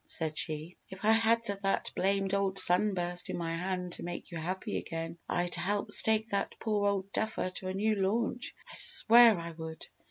said 0.07 0.35
she. 0.35 0.75
"If 0.89 1.05
I 1.05 1.11
had 1.11 1.43
that 1.45 1.91
blamed 1.95 2.33
old 2.33 2.57
sunburst 2.57 3.29
in 3.29 3.37
my 3.37 3.55
hand 3.55 3.93
to 3.93 4.03
make 4.03 4.31
you 4.31 4.37
happy 4.39 4.77
again, 4.79 5.19
I'd 5.29 5.53
help 5.53 5.91
stake 5.91 6.29
that 6.29 6.55
poor 6.59 6.87
old 6.89 7.11
duffer 7.11 7.51
to 7.57 7.67
a 7.67 7.73
new 7.75 7.93
launch! 7.93 8.55
I 8.67 8.71
swear 8.73 9.37
I 9.39 9.51
would!" 9.51 9.85